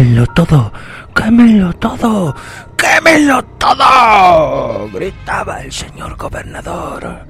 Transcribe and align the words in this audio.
¡Quémenlo 0.00 0.26
todo! 0.28 0.72
¡Quémenlo 1.14 1.72
todo! 1.74 2.34
¡Quémenlo 2.74 3.44
todo! 3.58 4.88
gritaba 4.88 5.60
el 5.60 5.70
señor 5.70 6.16
gobernador, 6.16 7.26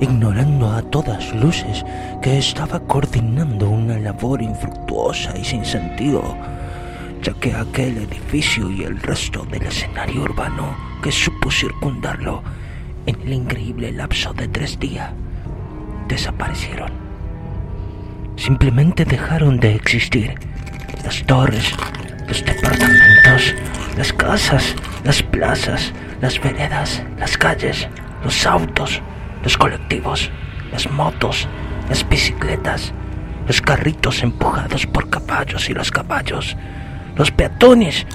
ignorando 0.00 0.68
a 0.68 0.82
todas 0.82 1.32
luces 1.36 1.84
que 2.20 2.38
estaba 2.38 2.80
coordinando 2.80 3.68
una 3.68 4.00
labor 4.00 4.42
infructuosa 4.42 5.38
y 5.38 5.44
sin 5.44 5.64
sentido, 5.64 6.36
ya 7.22 7.34
que 7.34 7.54
aquel 7.54 7.98
edificio 7.98 8.68
y 8.68 8.82
el 8.82 8.98
resto 8.98 9.44
del 9.44 9.62
escenario 9.62 10.22
urbano 10.22 10.76
que 11.00 11.12
supo 11.12 11.52
circundarlo 11.52 12.42
en 13.06 13.14
el 13.20 13.32
increíble 13.32 13.92
lapso 13.92 14.32
de 14.32 14.48
tres 14.48 14.76
días 14.80 15.12
desaparecieron. 16.08 16.90
Simplemente 18.34 19.04
dejaron 19.04 19.60
de 19.60 19.76
existir 19.76 20.34
las 21.04 21.24
torres, 21.24 21.72
los 22.28 22.44
departamentos, 22.44 23.54
las 23.96 24.12
casas, 24.12 24.74
las 25.04 25.22
plazas, 25.22 25.92
las 26.20 26.40
veredas, 26.40 27.02
las 27.18 27.36
calles, 27.36 27.88
los 28.22 28.46
autos, 28.46 29.00
los 29.42 29.56
colectivos, 29.56 30.30
las 30.70 30.90
motos, 30.90 31.48
las 31.88 32.06
bicicletas, 32.08 32.92
los 33.46 33.60
carritos 33.60 34.22
empujados 34.22 34.86
por 34.86 35.08
caballos 35.08 35.68
y 35.70 35.74
los 35.74 35.90
caballos, 35.90 36.56
los 37.16 37.30
peatones, 37.30 38.06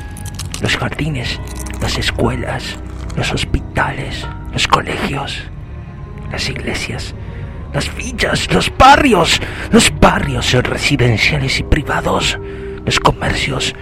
los 0.62 0.78
jardines, 0.78 1.40
las 1.82 1.98
escuelas, 1.98 2.78
los 3.16 3.32
hospitales, 3.32 4.28
los 4.52 4.68
colegios, 4.68 5.44
las 6.32 6.48
iglesias, 6.50 7.16
las 7.74 7.94
villas, 7.96 8.52
los 8.54 8.72
barrios, 8.78 9.42
los 9.72 9.92
barrios 10.00 10.54
residenciales 10.54 11.60
y 11.60 11.64
privados, 11.64 12.38
los 12.86 13.00
comercios, 13.00 13.74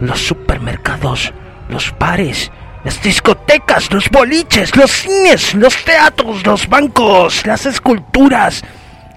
los 0.00 0.20
supermercados, 0.20 1.32
los 1.68 1.94
bares, 1.98 2.50
las 2.84 3.02
discotecas, 3.02 3.92
los 3.92 4.08
boliches, 4.10 4.74
los 4.76 4.90
cines, 4.90 5.54
los 5.54 5.84
teatros, 5.84 6.46
los 6.46 6.68
bancos, 6.68 7.46
las 7.46 7.66
esculturas, 7.66 8.62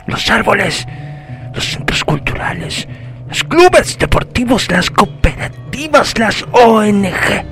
los 0.08 0.30
árboles, 0.30 0.86
los 1.54 1.66
centros 1.66 2.04
culturales, 2.04 2.88
los 3.28 3.44
clubes 3.44 3.98
deportivos, 3.98 4.70
las 4.72 4.90
cooperativas, 4.90 6.18
las 6.18 6.44
ONG, 6.52 7.46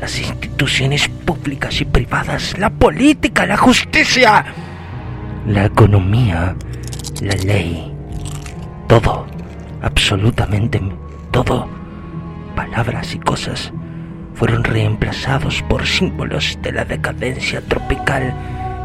las 0.00 0.18
instituciones 0.18 1.08
públicas 1.08 1.80
y 1.80 1.84
privadas, 1.84 2.56
la 2.58 2.70
política, 2.70 3.46
la 3.46 3.56
justicia, 3.56 4.44
la 5.46 5.66
economía, 5.66 6.56
la 7.20 7.34
ley, 7.34 7.92
todo 8.86 9.26
absolutamente 9.82 10.80
todo, 11.30 11.68
palabras 12.54 13.14
y 13.14 13.18
cosas, 13.18 13.72
fueron 14.34 14.64
reemplazados 14.64 15.62
por 15.68 15.86
símbolos 15.86 16.58
de 16.62 16.72
la 16.72 16.84
decadencia 16.84 17.60
tropical 17.62 18.34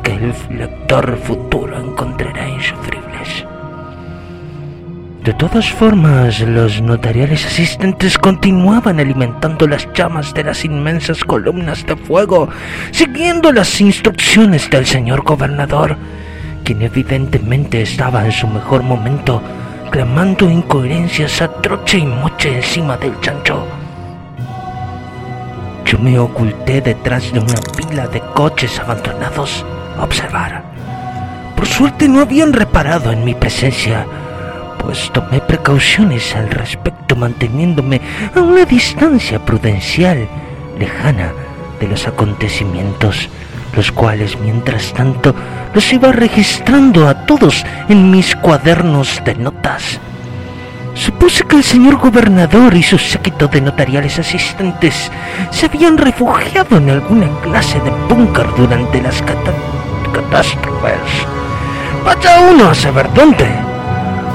que 0.03 0.13
el 0.13 0.33
lector 0.58 1.17
futuro 1.17 1.80
encontrará 1.80 2.50
insufribles. 2.50 3.45
De 5.23 5.33
todas 5.33 5.72
formas, 5.72 6.41
los 6.41 6.81
notariales 6.81 7.45
asistentes 7.45 8.17
continuaban 8.17 9.00
alimentando 9.00 9.67
las 9.67 9.88
llamas 9.94 10.33
de 10.33 10.44
las 10.44 10.66
inmensas 10.66 11.23
columnas 11.23 11.85
de 11.85 11.95
fuego, 11.95 12.50
siguiendo 12.91 13.53
las 13.53 13.80
instrucciones 13.80 14.69
del 14.69 14.85
señor 14.85 15.23
gobernador, 15.23 15.95
quien 16.66 16.81
evidentemente 16.81 17.81
estaba 17.81 18.25
en 18.25 18.33
su 18.33 18.47
mejor 18.47 18.83
momento 18.83 19.41
clamando 19.94 20.49
incoherencias 20.49 21.39
a 21.44 21.47
troche 21.61 22.00
y 22.00 22.06
moche 22.07 22.56
encima 22.56 22.97
del 22.97 23.13
chancho. 23.22 23.63
Yo 25.85 26.00
me 26.00 26.18
oculté 26.18 26.81
detrás 26.81 27.31
de 27.31 27.38
una 27.38 27.62
pila 27.78 28.07
de 28.07 28.19
coches 28.34 28.79
abandonados 28.79 29.63
a 29.95 30.03
observar. 30.03 30.63
Por 31.56 31.68
suerte 31.68 32.07
no 32.07 32.22
habían 32.22 32.53
reparado 32.53 33.12
en 33.12 33.23
mi 33.23 33.35
presencia, 33.35 34.07
pues 34.79 35.12
tomé 35.13 35.40
precauciones 35.41 36.35
al 36.35 36.50
respecto 36.50 37.16
manteniéndome 37.16 38.01
a 38.34 38.39
una 38.39 38.66
distancia 38.66 39.38
prudencial, 39.45 40.28
lejana 40.79 41.34
de 41.79 41.88
los 41.88 42.07
acontecimientos 42.07 43.29
los 43.75 43.91
cuales 43.91 44.38
mientras 44.39 44.94
tanto 44.94 45.34
los 45.73 45.91
iba 45.91 46.11
registrando 46.11 47.07
a 47.07 47.25
todos 47.25 47.66
en 47.89 48.11
mis 48.11 48.35
cuadernos 48.35 49.22
de 49.25 49.35
notas. 49.35 50.00
Supuse 50.94 51.44
que 51.45 51.56
el 51.56 51.63
señor 51.63 51.97
gobernador 51.97 52.75
y 52.75 52.83
su 52.83 53.00
séquito 53.00 53.47
de 53.47 53.62
notariales 53.62 54.19
asistentes 54.19 55.12
se 55.50 55.66
habían 55.66 55.97
refugiado 55.97 56.78
en 56.78 56.91
alguna 56.91 57.28
clase 57.41 57.79
de 57.79 57.89
búnker 58.07 58.45
durante 58.56 59.01
las 59.01 59.22
catástrofes. 59.23 61.00
Vaya 62.06 62.47
uno 62.51 62.69
a 62.69 62.75
saber 62.75 63.12
dónde. 63.13 63.47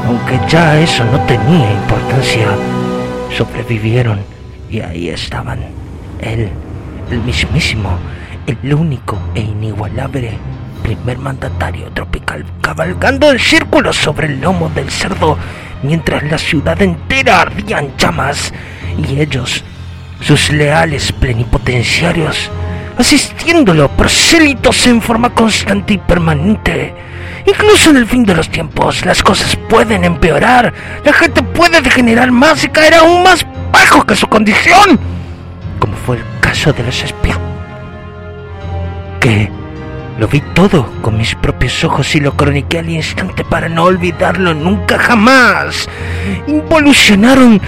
Aunque 0.06 0.40
ya 0.48 0.80
eso 0.80 1.04
no 1.04 1.20
tenía 1.26 1.70
importancia, 1.70 2.48
sobrevivieron 3.36 4.20
y 4.70 4.80
ahí 4.80 5.10
estaban. 5.10 5.60
Él, 6.20 6.48
el 7.10 7.22
mismísimo, 7.22 7.90
el 8.48 8.74
único 8.74 9.18
e 9.34 9.40
inigualable 9.40 10.38
primer 10.82 11.18
mandatario 11.18 11.90
tropical 11.92 12.44
cabalgando 12.62 13.30
en 13.30 13.38
círculos 13.38 13.96
sobre 13.96 14.28
el 14.28 14.40
lomo 14.40 14.70
del 14.70 14.90
cerdo 14.90 15.36
mientras 15.82 16.22
la 16.22 16.38
ciudad 16.38 16.80
entera 16.80 17.42
ardía 17.42 17.78
en 17.78 17.94
llamas 17.96 18.52
y 18.96 19.20
ellos, 19.20 19.62
sus 20.20 20.50
leales 20.50 21.12
plenipotenciarios, 21.12 22.50
asistiéndolo 22.96 23.88
prosélitos 23.88 24.86
en 24.86 25.00
forma 25.00 25.30
constante 25.30 25.94
y 25.94 25.98
permanente. 25.98 26.94
Incluso 27.46 27.90
en 27.90 27.98
el 27.98 28.06
fin 28.06 28.24
de 28.24 28.34
los 28.34 28.48
tiempos 28.48 29.04
las 29.04 29.22
cosas 29.22 29.54
pueden 29.68 30.04
empeorar, 30.04 30.72
la 31.04 31.12
gente 31.12 31.42
puede 31.42 31.80
degenerar 31.80 32.32
más 32.32 32.64
y 32.64 32.68
caer 32.68 32.94
aún 32.94 33.22
más 33.22 33.46
bajo 33.70 34.04
que 34.04 34.16
su 34.16 34.26
condición, 34.26 34.98
como 35.78 35.96
fue 35.96 36.16
el 36.16 36.22
caso 36.40 36.72
de 36.72 36.82
los 36.82 37.02
espías 37.04 37.37
lo 40.18 40.26
vi 40.26 40.40
todo 40.54 40.90
con 41.00 41.16
mis 41.16 41.34
propios 41.36 41.84
ojos 41.84 42.14
y 42.14 42.20
lo 42.20 42.36
croniqué 42.36 42.80
al 42.80 42.90
instante 42.90 43.44
para 43.44 43.68
no 43.68 43.84
olvidarlo 43.84 44.52
nunca 44.54 44.98
jamás. 44.98 45.88
Involucionaron 46.46 47.60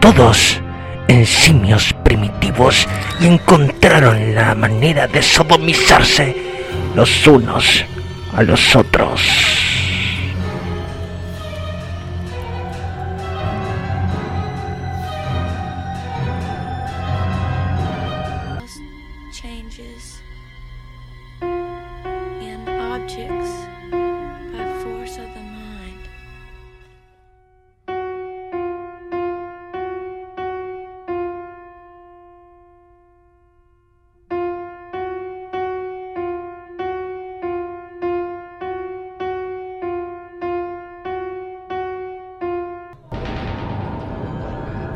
todos 0.00 0.60
en 1.08 1.24
simios 1.24 1.94
primitivos 2.04 2.88
y 3.20 3.26
encontraron 3.26 4.34
la 4.34 4.54
manera 4.54 5.06
de 5.06 5.22
sodomizarse 5.22 6.36
los 6.94 7.26
unos 7.26 7.84
a 8.36 8.42
los 8.42 8.74
otros. 8.74 9.63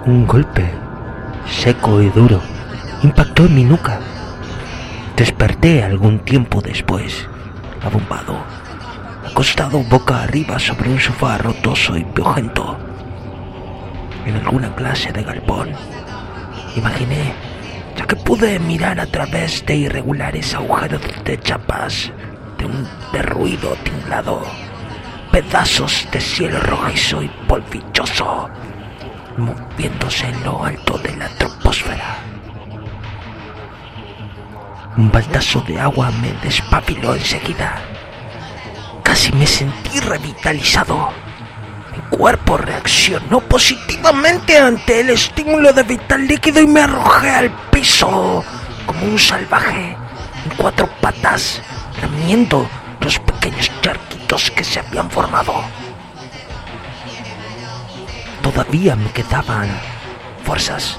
Un 0.08 0.26
golpe, 0.26 0.64
seco 1.46 2.00
y 2.00 2.08
duro, 2.08 2.40
impactó 3.02 3.44
en 3.44 3.54
mi 3.54 3.62
nuca. 3.62 4.00
Desperté 5.14 5.84
algún 5.84 6.20
tiempo 6.20 6.62
después, 6.62 7.28
abombado, 7.82 8.38
acostado 9.26 9.82
boca 9.82 10.22
arriba 10.22 10.58
sobre 10.58 10.88
un 10.88 10.98
sofá 10.98 11.36
rotoso 11.36 11.94
y 11.94 12.04
piojento, 12.04 12.78
en 14.24 14.36
alguna 14.36 14.74
clase 14.74 15.12
de 15.12 15.22
galpón. 15.24 15.72
Imaginé, 16.74 17.34
ya 17.94 18.06
que 18.06 18.16
pude 18.16 18.58
mirar 18.60 18.98
a 19.00 19.06
través 19.06 19.66
de 19.66 19.76
irregulares 19.76 20.54
agujeros 20.54 21.02
de 21.22 21.38
chapas 21.38 22.10
de 22.56 22.64
un 22.64 22.88
derruido 23.12 23.76
tinglado, 23.84 24.40
pedazos 25.30 26.08
de 26.10 26.18
cielo 26.18 26.60
rojizo 26.60 27.22
y 27.22 27.28
polvilloso 27.46 28.48
moviéndose 29.38 30.26
en 30.26 30.44
lo 30.44 30.64
alto 30.64 30.98
de 30.98 31.16
la 31.16 31.28
troposfera. 31.28 32.18
Un 34.96 35.10
baldazo 35.12 35.60
de 35.60 35.78
agua 35.80 36.10
me 36.20 36.32
despabiló 36.42 37.14
enseguida. 37.14 37.80
Casi 39.02 39.32
me 39.32 39.46
sentí 39.46 40.00
revitalizado. 40.00 41.10
Mi 41.92 42.16
cuerpo 42.16 42.56
reaccionó 42.56 43.40
positivamente 43.40 44.58
ante 44.58 45.00
el 45.00 45.10
estímulo 45.10 45.72
de 45.72 45.84
vital 45.84 46.26
líquido 46.26 46.60
y 46.60 46.66
me 46.66 46.82
arrojé 46.82 47.30
al 47.30 47.50
piso 47.70 48.44
como 48.86 49.04
un 49.04 49.18
salvaje 49.18 49.96
en 50.44 50.56
cuatro 50.56 50.88
patas, 51.00 51.62
lamiendo 52.02 52.68
los 53.00 53.18
pequeños 53.20 53.70
charquitos 53.80 54.50
que 54.50 54.64
se 54.64 54.80
habían 54.80 55.10
formado. 55.10 55.62
Todavía 58.42 58.96
me 58.96 59.10
quedaban 59.10 59.68
fuerzas, 60.44 60.98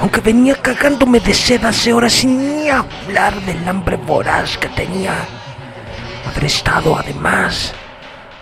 aunque 0.00 0.20
venía 0.20 0.54
cagándome 0.56 1.20
de 1.20 1.34
sed 1.34 1.64
hace 1.64 1.92
horas 1.92 2.12
sin 2.12 2.56
ni 2.56 2.68
hablar 2.68 3.34
del 3.42 3.66
hambre 3.68 3.96
voraz 3.96 4.58
que 4.58 4.68
tenía. 4.68 5.14
Habré 6.26 6.46
estado 6.46 6.96
además 6.96 7.72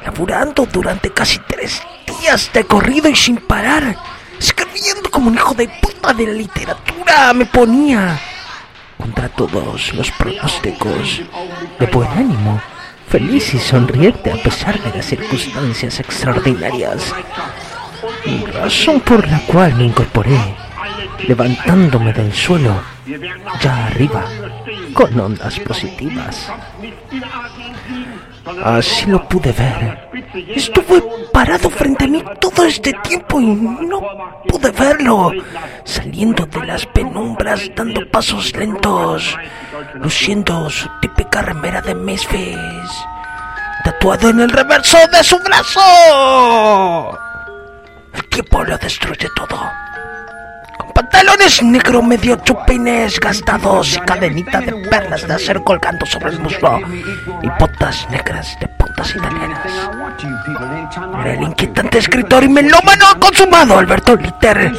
laburando 0.04 0.66
durante 0.66 1.10
casi 1.10 1.38
tres 1.40 1.82
días 2.20 2.50
de 2.52 2.64
corrido 2.64 3.08
y 3.08 3.16
sin 3.16 3.36
parar, 3.36 3.96
escribiendo 4.38 5.10
como 5.10 5.28
un 5.28 5.34
hijo 5.34 5.54
de 5.54 5.68
puta 5.80 6.12
de 6.14 6.26
la 6.26 6.32
literatura 6.32 7.32
me 7.34 7.44
ponía 7.46 8.18
contra 8.96 9.28
todos 9.28 9.92
los 9.94 10.10
pronósticos 10.12 11.22
de 11.78 11.86
buen 11.86 12.08
ánimo, 12.10 12.60
feliz 13.08 13.54
y 13.54 13.58
sonriente 13.58 14.30
a 14.30 14.36
pesar 14.36 14.80
de 14.80 14.96
las 14.96 15.06
circunstancias 15.06 16.00
extraordinarias, 16.00 17.14
razón 18.52 19.00
por 19.00 19.26
la 19.28 19.40
cual 19.46 19.74
me 19.74 19.84
incorporé, 19.84 20.38
levantándome 21.26 22.12
del 22.12 22.32
suelo, 22.32 22.80
ya 23.60 23.86
arriba, 23.86 24.24
con 24.94 25.18
ondas 25.18 25.58
positivas. 25.60 26.50
Así 28.64 29.06
lo 29.06 29.26
pude 29.28 29.52
ver. 29.52 30.08
Estuve 30.54 31.02
parado 31.32 31.70
frente 31.70 32.04
a 32.04 32.08
mí 32.08 32.22
todo 32.40 32.64
este 32.64 32.92
tiempo 33.04 33.40
y 33.40 33.46
no 33.46 34.00
pude 34.48 34.70
verlo. 34.70 35.32
Saliendo 35.84 36.46
de 36.46 36.66
las 36.66 36.86
penumbras, 36.86 37.70
dando 37.74 38.08
pasos 38.10 38.54
lentos, 38.56 39.36
luciendo 39.94 40.68
su 40.70 40.88
típica 41.00 41.42
remera 41.42 41.80
de 41.80 41.94
Misfits, 41.94 43.04
tatuado 43.84 44.30
en 44.30 44.40
el 44.40 44.50
reverso 44.50 44.98
de 45.12 45.22
su 45.22 45.38
brazo. 45.38 47.18
El 48.14 48.24
tiempo 48.28 48.64
lo 48.64 48.76
destruye 48.78 49.28
todo. 49.34 49.70
Pantalones 50.94 51.62
negro 51.62 52.02
medio 52.02 52.36
chupines 52.36 53.18
gastados 53.20 53.96
y 53.96 54.00
cadenita 54.00 54.60
de 54.60 54.72
perlas 54.88 55.26
de 55.26 55.34
acero 55.34 55.64
colgando 55.64 56.04
sobre 56.04 56.30
el 56.30 56.40
muslo 56.40 56.80
y 57.42 57.48
botas 57.58 58.06
negras 58.10 58.56
de 58.60 58.68
puntas 58.68 59.14
italianas. 59.14 59.90
Era 61.20 61.34
el 61.34 61.42
inquietante 61.42 61.98
escritor 61.98 62.44
y 62.44 62.48
melómano 62.48 63.06
consumado 63.18 63.78
Alberto 63.78 64.16
Litter, 64.16 64.72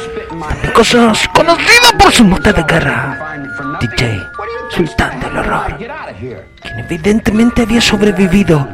conocido 1.34 1.98
por 1.98 2.12
su 2.12 2.24
nota 2.24 2.52
de 2.52 2.62
guerra, 2.62 3.36
DJ 3.80 4.22
Sultán 4.70 5.20
del 5.20 5.36
Horror, 5.36 5.76
quien 5.76 6.78
evidentemente 6.78 7.62
había 7.62 7.80
sobrevivido, 7.80 8.68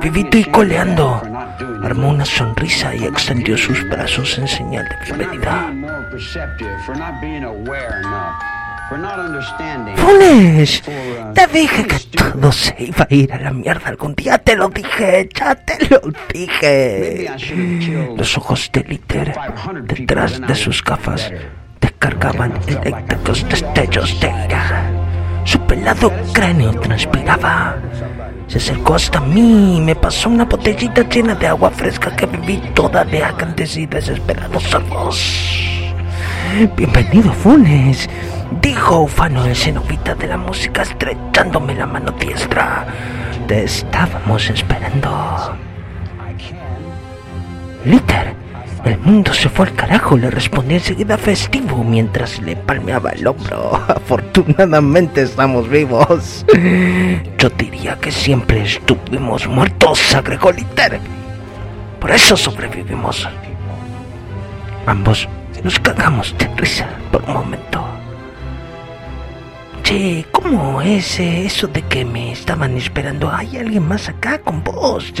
vivido 0.00 0.38
y 0.38 0.44
coleando 0.44 1.22
armó 1.86 2.08
una 2.08 2.24
sonrisa 2.24 2.94
y 2.94 3.04
extendió 3.04 3.56
sus 3.56 3.88
brazos 3.88 4.38
en 4.38 4.48
señal 4.48 4.88
de 4.88 4.96
bienvenida. 5.04 5.72
Funes, 9.96 10.82
te 11.34 11.46
dije 11.46 11.86
que 11.86 11.96
todo 12.16 12.52
se 12.52 12.74
iba 12.78 13.06
a 13.08 13.14
ir 13.14 13.32
a 13.32 13.38
la 13.38 13.52
mierda 13.52 13.88
algún 13.88 14.14
día, 14.14 14.38
te 14.38 14.56
lo 14.56 14.68
dije, 14.68 15.28
ya 15.32 15.54
te 15.54 15.88
lo 15.88 16.00
dije. 16.32 17.30
Los 18.16 18.36
ojos 18.36 18.68
de 18.72 18.82
Litter, 18.82 19.34
detrás 19.82 20.40
de 20.40 20.54
sus 20.54 20.82
gafas, 20.82 21.32
descargaban 21.80 22.52
eléctricos 22.66 23.48
destellos 23.48 24.20
de 24.20 24.28
ira. 24.28 24.90
Su 25.44 25.60
pelado 25.60 26.12
cráneo 26.32 26.72
transpiraba. 26.80 27.76
Se 28.48 28.58
acercó 28.58 28.94
hasta 28.94 29.20
mí 29.20 29.78
y 29.78 29.80
me 29.80 29.96
pasó 29.96 30.28
una 30.28 30.44
botellita 30.44 31.02
llena 31.08 31.34
de 31.34 31.48
agua 31.48 31.70
fresca 31.70 32.14
que 32.14 32.26
bebí 32.26 32.58
toda 32.74 33.04
de 33.04 33.24
acantes 33.24 33.76
y 33.76 33.86
desesperados 33.86 34.62
sorbos. 34.62 35.56
Bienvenido, 36.76 37.32
Funes, 37.32 38.08
dijo 38.62 39.00
ufano 39.00 39.44
el 39.44 39.56
cenobita 39.56 40.14
de 40.14 40.28
la 40.28 40.36
música 40.36 40.82
estrechándome 40.82 41.74
la 41.74 41.86
mano 41.86 42.12
diestra. 42.12 42.86
Te 43.48 43.64
estábamos 43.64 44.48
esperando. 44.48 45.56
El 48.88 48.98
mundo 48.98 49.32
se 49.32 49.48
fue 49.48 49.66
al 49.66 49.74
carajo, 49.74 50.16
le 50.16 50.30
respondí 50.30 50.74
enseguida 50.74 51.16
festivo 51.16 51.82
mientras 51.82 52.40
le 52.40 52.56
palmeaba 52.56 53.10
el 53.10 53.26
hombro. 53.26 53.74
Afortunadamente 53.88 55.22
estamos 55.22 55.68
vivos. 55.68 56.44
Yo 57.38 57.48
diría 57.50 57.96
que 57.98 58.12
siempre 58.12 58.62
estuvimos 58.62 59.46
muertos, 59.48 60.14
agregó 60.14 60.52
Litter. 60.52 61.00
Por 62.00 62.10
eso 62.10 62.36
sobrevivimos. 62.36 63.28
Ambos 64.86 65.28
nos 65.64 65.80
cagamos 65.80 66.34
de 66.38 66.46
risa 66.56 66.86
por 67.10 67.22
un 67.24 67.34
momento. 67.34 67.95
Che, 69.86 70.26
¿cómo 70.32 70.82
es 70.82 71.20
eso 71.20 71.68
de 71.68 71.80
que 71.82 72.04
me 72.04 72.32
estaban 72.32 72.76
esperando? 72.76 73.30
¿Hay 73.30 73.56
alguien 73.56 73.86
más 73.86 74.08
acá 74.08 74.40
con 74.40 74.64
vos? 74.64 75.14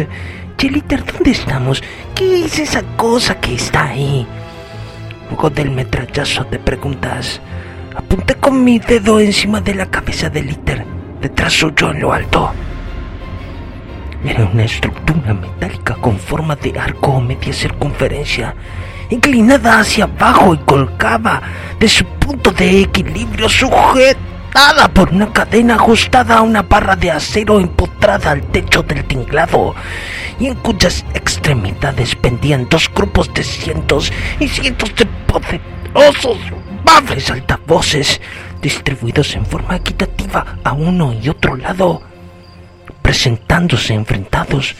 Cheliter, 0.56 1.04
¿dónde 1.04 1.30
estamos? 1.30 1.80
¿Qué 2.16 2.44
es 2.44 2.58
esa 2.58 2.82
cosa 2.96 3.38
que 3.38 3.54
está 3.54 3.90
ahí? 3.90 4.26
Luego 5.28 5.50
del 5.50 5.70
metrallazo 5.70 6.42
de 6.50 6.58
preguntas, 6.58 7.40
apunté 7.94 8.34
con 8.34 8.64
mi 8.64 8.80
dedo 8.80 9.20
encima 9.20 9.60
de 9.60 9.76
la 9.76 9.86
cabeza 9.86 10.30
de 10.30 10.42
Litter, 10.42 10.84
detrás 11.20 11.52
suyo 11.52 11.92
en 11.92 12.00
lo 12.00 12.12
alto. 12.12 12.50
Era 14.24 14.46
una 14.46 14.64
estructura 14.64 15.32
metálica 15.32 15.94
con 15.94 16.18
forma 16.18 16.56
de 16.56 16.76
arco 16.76 17.12
o 17.12 17.20
media 17.20 17.52
circunferencia, 17.52 18.52
inclinada 19.10 19.78
hacia 19.78 20.06
abajo 20.06 20.54
y 20.54 20.58
colgaba 20.58 21.40
de 21.78 21.88
su 21.88 22.04
punto 22.04 22.50
de 22.50 22.80
equilibrio 22.80 23.48
por 24.94 25.10
una 25.10 25.30
cadena 25.34 25.74
ajustada 25.74 26.38
a 26.38 26.42
una 26.42 26.62
barra 26.62 26.96
de 26.96 27.10
acero 27.10 27.60
empotrada 27.60 28.30
al 28.30 28.40
techo 28.42 28.82
del 28.82 29.04
tinglado 29.04 29.74
y 30.40 30.46
en 30.46 30.54
cuyas 30.54 31.04
extremidades 31.12 32.14
pendían 32.14 32.66
dos 32.70 32.90
grupos 32.94 33.32
de 33.34 33.44
cientos 33.44 34.10
y 34.40 34.48
cientos 34.48 34.94
de 34.94 35.04
poderosos 35.26 36.38
bables 36.82 37.30
altavoces 37.30 38.18
distribuidos 38.62 39.34
en 39.34 39.44
forma 39.44 39.76
equitativa 39.76 40.58
a 40.64 40.72
uno 40.72 41.12
y 41.12 41.28
otro 41.28 41.54
lado, 41.54 42.00
presentándose 43.02 43.92
enfrentados, 43.92 44.74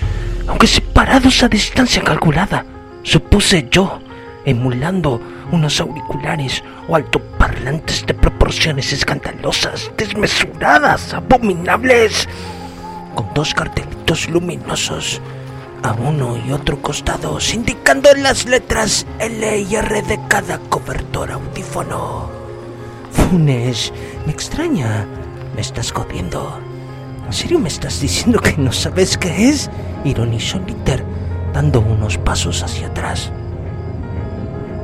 aunque 0.49 0.67
separados 0.67 1.43
a 1.43 1.49
distancia 1.49 2.03
calculada, 2.03 2.65
supuse 3.03 3.69
yo, 3.71 4.01
emulando 4.47 5.21
unos 5.53 5.81
auriculares 5.81 6.65
o 6.89 6.97
altoparlantes 6.97 8.07
de 8.07 8.15
proporciones 8.15 8.93
escandalosas, 8.93 9.91
desmesuradas, 9.99 11.13
abominables, 11.13 12.27
con 13.15 13.29
dos 13.35 13.53
cartelitos 13.53 14.29
luminosos 14.31 15.21
a 15.83 15.93
uno 15.93 16.37
y 16.39 16.53
otro 16.53 16.81
costado, 16.81 17.39
indicando 17.53 18.13
las 18.15 18.47
letras 18.47 19.07
L 19.19 19.61
y 19.61 19.77
R 19.77 20.03
de 20.03 20.19
cada 20.29 20.59
cobertor 20.59 21.33
audífono. 21.33 22.31
Funes, 23.11 23.93
me 24.25 24.33
extraña. 24.33 25.07
Me 25.55 25.61
estás 25.63 25.91
jodiendo. 25.91 26.61
¿En 27.25 27.33
serio 27.33 27.59
me 27.59 27.69
estás 27.69 28.01
diciendo 28.01 28.41
que 28.41 28.57
no 28.57 28.73
sabes 28.73 29.17
qué 29.17 29.49
es? 29.49 29.71
Ironizó 30.05 30.59
Litter, 30.61 31.05
dando 31.53 31.81
unos 31.81 32.19
pasos 32.19 32.63
hacia 32.63 32.89
atrás. 32.89 33.33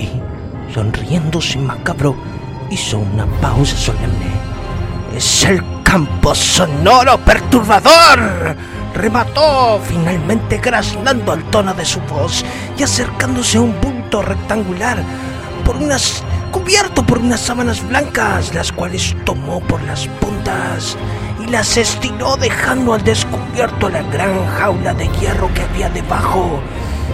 Y, 0.02 0.72
sonriéndose 0.72 1.58
macabro, 1.58 2.16
hizo 2.70 2.98
una 2.98 3.26
pausa 3.40 3.76
solemne. 3.76 4.32
Es 5.16 5.44
el 5.44 5.62
campo 5.82 6.34
sonoro 6.34 7.18
perturbador 7.18 8.56
remató 8.94 9.80
finalmente 9.84 10.58
graznando 10.58 11.32
al 11.32 11.42
tono 11.44 11.72
de 11.74 11.84
su 11.84 12.00
voz 12.00 12.44
y 12.78 12.82
acercándose 12.82 13.58
a 13.58 13.62
un 13.62 13.72
punto 13.74 14.22
rectangular 14.22 15.02
por 15.64 15.76
unas 15.76 16.22
cubierto 16.50 17.04
por 17.04 17.18
unas 17.18 17.40
sábanas 17.40 17.86
blancas, 17.88 18.54
las 18.54 18.70
cuales 18.70 19.16
tomó 19.24 19.60
por 19.60 19.82
las 19.84 20.06
puntas 20.06 20.96
y 21.42 21.50
las 21.50 21.76
estiró 21.76 22.36
dejando 22.36 22.92
al 22.92 23.02
descubierto 23.02 23.88
la 23.88 24.02
gran 24.02 24.46
jaula 24.46 24.92
de 24.92 25.08
hierro 25.18 25.52
que 25.54 25.62
había 25.62 25.88
debajo, 25.88 26.60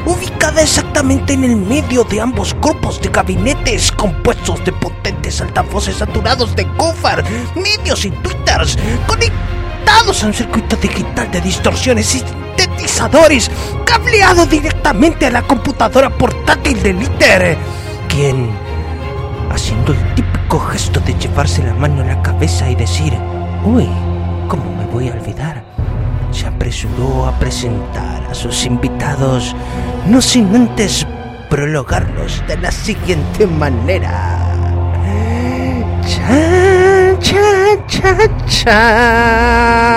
ubicada 0.07 0.63
exactamente 0.63 1.33
en 1.33 1.45
el 1.45 1.57
medio 1.57 2.05
de 2.05 2.21
ambos 2.21 2.55
grupos 2.61 3.01
de 3.01 3.09
gabinetes 3.09 3.93
compuestos 3.93 4.65
de 4.65 4.73
potentes 4.73 5.41
altavoces 5.41 5.97
saturados 5.97 6.55
de 6.57 6.65
gofar, 6.77 7.25
medios 7.55 8.05
y 8.05 8.11
twitters, 8.11 8.79
conectados 9.07 10.23
a 10.23 10.27
un 10.27 10.35
circuito 10.35 10.77
digital 10.77 11.31
de 11.31 11.41
distorsiones 11.41 12.15
y 12.15 12.23
procesadores 12.89 13.51
cableado 13.85 14.47
directamente 14.47 15.27
a 15.27 15.31
la 15.31 15.43
computadora 15.43 16.11
portátil 16.11 16.83
de 16.83 16.93
Litter, 16.95 17.59
quien, 18.09 18.51
haciendo 19.51 19.93
el 19.93 20.15
típico 20.15 20.59
gesto 20.61 21.01
de 21.01 21.15
llevarse 21.15 21.63
la 21.63 21.75
mano 21.75 22.03
a 22.03 22.07
la 22.07 22.23
cabeza 22.23 22.71
y 22.71 22.75
decir, 22.75 23.13
uy, 23.65 23.89
¿cómo 24.49 24.75
me 24.77 24.87
voy 24.87 25.09
a 25.09 25.13
olvidar? 25.13 25.68
se 26.39 26.47
apresuró 26.47 27.27
a 27.27 27.37
presentar 27.41 28.23
a 28.31 28.35
sus 28.35 28.65
invitados, 28.65 29.57
no 30.07 30.23
sin 30.23 30.55
antes 30.55 31.05
prologarlos 31.51 32.45
de 32.47 32.57
la 32.59 32.71
siguiente 32.71 33.45
manera. 33.49 34.39
Cha, 36.07 37.19
cha, 37.19 37.87
cha, 37.89 38.15
cha. 38.47 39.89